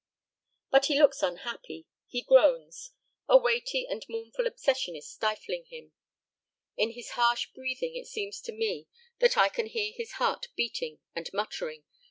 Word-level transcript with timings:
But 0.71 0.87
he 0.87 0.97
looks 0.99 1.21
unhappy; 1.21 1.85
he 2.07 2.23
groans. 2.23 2.91
A 3.27 3.37
weighty 3.37 3.85
and 3.85 4.03
mournful 4.09 4.47
obsession 4.47 4.95
is 4.95 5.07
stifling 5.07 5.65
him. 5.69 5.93
In 6.75 6.93
his 6.93 7.11
harsh 7.11 7.49
breathing 7.53 7.95
it 7.95 8.07
seems 8.07 8.41
to 8.41 8.51
me 8.51 8.87
that 9.19 9.37
I 9.37 9.47
can 9.47 9.67
hear 9.67 9.93
his 9.95 10.13
heart 10.13 10.47
beating 10.55 11.01
and 11.13 11.29
muttering. 11.33 11.83